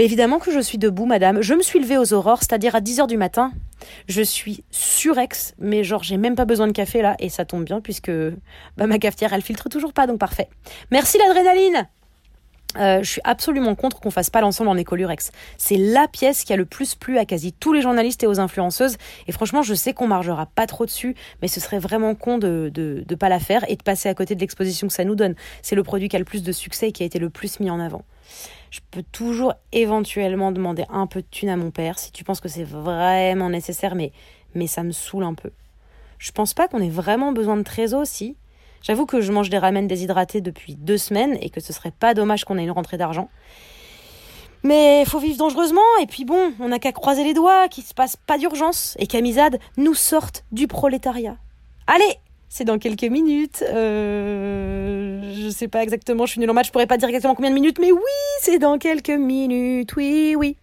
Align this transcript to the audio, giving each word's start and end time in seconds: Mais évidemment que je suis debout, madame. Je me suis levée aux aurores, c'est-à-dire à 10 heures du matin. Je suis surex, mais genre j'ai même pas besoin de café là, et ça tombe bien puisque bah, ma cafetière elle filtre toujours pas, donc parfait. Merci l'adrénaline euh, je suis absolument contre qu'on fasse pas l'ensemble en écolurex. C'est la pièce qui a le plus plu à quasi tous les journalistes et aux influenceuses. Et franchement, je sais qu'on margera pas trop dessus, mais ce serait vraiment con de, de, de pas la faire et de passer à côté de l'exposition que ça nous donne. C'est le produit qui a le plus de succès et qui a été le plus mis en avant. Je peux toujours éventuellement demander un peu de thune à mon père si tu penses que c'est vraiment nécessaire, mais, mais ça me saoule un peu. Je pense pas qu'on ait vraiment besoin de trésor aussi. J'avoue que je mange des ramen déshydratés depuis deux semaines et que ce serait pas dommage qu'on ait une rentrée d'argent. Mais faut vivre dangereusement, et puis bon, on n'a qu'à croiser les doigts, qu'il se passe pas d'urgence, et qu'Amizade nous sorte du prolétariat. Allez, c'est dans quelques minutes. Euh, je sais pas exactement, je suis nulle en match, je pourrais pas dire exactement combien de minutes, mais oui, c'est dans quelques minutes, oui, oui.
Mais 0.00 0.06
évidemment 0.06 0.38
que 0.38 0.50
je 0.50 0.60
suis 0.60 0.78
debout, 0.78 1.04
madame. 1.04 1.42
Je 1.42 1.52
me 1.52 1.60
suis 1.60 1.78
levée 1.78 1.98
aux 1.98 2.14
aurores, 2.14 2.38
c'est-à-dire 2.38 2.74
à 2.74 2.80
10 2.80 3.00
heures 3.00 3.06
du 3.06 3.18
matin. 3.18 3.52
Je 4.08 4.22
suis 4.22 4.64
surex, 4.70 5.54
mais 5.58 5.84
genre 5.84 6.02
j'ai 6.02 6.16
même 6.16 6.36
pas 6.36 6.46
besoin 6.46 6.66
de 6.66 6.72
café 6.72 7.02
là, 7.02 7.16
et 7.18 7.28
ça 7.28 7.44
tombe 7.44 7.64
bien 7.64 7.82
puisque 7.82 8.10
bah, 8.78 8.86
ma 8.86 8.98
cafetière 8.98 9.34
elle 9.34 9.42
filtre 9.42 9.68
toujours 9.68 9.92
pas, 9.92 10.06
donc 10.06 10.18
parfait. 10.18 10.48
Merci 10.90 11.18
l'adrénaline 11.18 11.86
euh, 12.76 13.02
je 13.02 13.10
suis 13.10 13.20
absolument 13.24 13.74
contre 13.74 13.98
qu'on 13.98 14.12
fasse 14.12 14.30
pas 14.30 14.40
l'ensemble 14.40 14.70
en 14.70 14.76
écolurex. 14.76 15.32
C'est 15.58 15.76
la 15.76 16.06
pièce 16.06 16.44
qui 16.44 16.52
a 16.52 16.56
le 16.56 16.64
plus 16.64 16.94
plu 16.94 17.18
à 17.18 17.24
quasi 17.24 17.52
tous 17.52 17.72
les 17.72 17.82
journalistes 17.82 18.22
et 18.22 18.28
aux 18.28 18.38
influenceuses. 18.38 18.96
Et 19.26 19.32
franchement, 19.32 19.62
je 19.62 19.74
sais 19.74 19.92
qu'on 19.92 20.06
margera 20.06 20.46
pas 20.46 20.68
trop 20.68 20.86
dessus, 20.86 21.16
mais 21.42 21.48
ce 21.48 21.58
serait 21.58 21.80
vraiment 21.80 22.14
con 22.14 22.38
de, 22.38 22.70
de, 22.72 23.02
de 23.04 23.14
pas 23.16 23.28
la 23.28 23.40
faire 23.40 23.68
et 23.68 23.74
de 23.74 23.82
passer 23.82 24.08
à 24.08 24.14
côté 24.14 24.36
de 24.36 24.40
l'exposition 24.40 24.86
que 24.86 24.92
ça 24.92 25.04
nous 25.04 25.16
donne. 25.16 25.34
C'est 25.62 25.74
le 25.74 25.82
produit 25.82 26.08
qui 26.08 26.14
a 26.14 26.20
le 26.20 26.24
plus 26.24 26.44
de 26.44 26.52
succès 26.52 26.88
et 26.88 26.92
qui 26.92 27.02
a 27.02 27.06
été 27.06 27.18
le 27.18 27.28
plus 27.28 27.58
mis 27.58 27.70
en 27.70 27.80
avant. 27.80 28.04
Je 28.70 28.80
peux 28.90 29.02
toujours 29.02 29.54
éventuellement 29.72 30.52
demander 30.52 30.84
un 30.90 31.06
peu 31.06 31.22
de 31.22 31.26
thune 31.30 31.48
à 31.48 31.56
mon 31.56 31.70
père 31.70 31.98
si 31.98 32.12
tu 32.12 32.24
penses 32.24 32.40
que 32.40 32.48
c'est 32.48 32.64
vraiment 32.64 33.50
nécessaire, 33.50 33.94
mais, 33.94 34.12
mais 34.54 34.66
ça 34.66 34.82
me 34.82 34.92
saoule 34.92 35.24
un 35.24 35.34
peu. 35.34 35.50
Je 36.18 36.32
pense 36.32 36.54
pas 36.54 36.68
qu'on 36.68 36.80
ait 36.80 36.90
vraiment 36.90 37.32
besoin 37.32 37.56
de 37.56 37.62
trésor 37.62 38.00
aussi. 38.00 38.36
J'avoue 38.82 39.06
que 39.06 39.20
je 39.20 39.32
mange 39.32 39.50
des 39.50 39.58
ramen 39.58 39.86
déshydratés 39.86 40.40
depuis 40.40 40.76
deux 40.76 40.98
semaines 40.98 41.36
et 41.40 41.50
que 41.50 41.60
ce 41.60 41.72
serait 41.72 41.90
pas 41.90 42.14
dommage 42.14 42.44
qu'on 42.44 42.58
ait 42.58 42.64
une 42.64 42.70
rentrée 42.70 42.96
d'argent. 42.96 43.28
Mais 44.62 45.04
faut 45.06 45.18
vivre 45.18 45.38
dangereusement, 45.38 45.80
et 46.02 46.06
puis 46.06 46.24
bon, 46.24 46.52
on 46.60 46.68
n'a 46.68 46.78
qu'à 46.78 46.92
croiser 46.92 47.24
les 47.24 47.32
doigts, 47.32 47.68
qu'il 47.68 47.84
se 47.84 47.94
passe 47.94 48.16
pas 48.16 48.36
d'urgence, 48.36 48.94
et 48.98 49.06
qu'Amizade 49.06 49.58
nous 49.78 49.94
sorte 49.94 50.44
du 50.52 50.66
prolétariat. 50.66 51.36
Allez, 51.86 52.18
c'est 52.50 52.64
dans 52.64 52.78
quelques 52.78 53.04
minutes. 53.04 53.64
Euh, 53.66 55.22
je 55.32 55.48
sais 55.48 55.68
pas 55.68 55.82
exactement, 55.82 56.26
je 56.26 56.32
suis 56.32 56.40
nulle 56.40 56.50
en 56.50 56.54
match, 56.54 56.66
je 56.66 56.72
pourrais 56.72 56.86
pas 56.86 56.98
dire 56.98 57.08
exactement 57.08 57.34
combien 57.34 57.50
de 57.50 57.54
minutes, 57.54 57.78
mais 57.80 57.92
oui, 57.92 58.00
c'est 58.40 58.58
dans 58.58 58.76
quelques 58.76 59.08
minutes, 59.08 59.94
oui, 59.96 60.34
oui. 60.36 60.56